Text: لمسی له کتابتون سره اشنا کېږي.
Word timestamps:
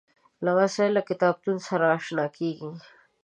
لمسی 0.45 0.87
له 0.95 1.01
کتابتون 1.09 1.57
سره 1.67 1.85
اشنا 1.97 2.25
کېږي. 2.37 2.71